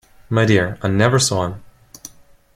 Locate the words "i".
0.81-0.87